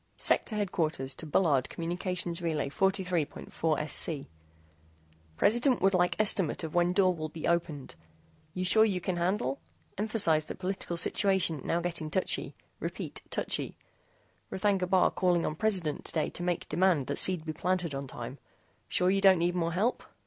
[0.17, 1.85] SEC HDQ BULLARD, COM.
[1.85, 2.69] RLY.
[2.71, 4.25] 43.4SC
[5.37, 7.93] PRESIDENT WOULD LIKE ESTIMATE OF WHEN DOOR WILL BE OPENED.
[8.55, 9.59] YOU SURE YOU CAN HANDLE?
[9.99, 12.55] EMPHASIZE THAT POLITICAL SITUATION NOW GETTING TOUCHY.
[12.79, 13.77] REPEAT TOUCHY.
[14.49, 18.39] R'THAGNA BAR CALLING ON PRESIDENT TODAY TO MAKE DEMAND THAT SEED BE PLANTED ON TIME.
[18.89, 20.03] SURE YOU DON'T NEED MORE HELP?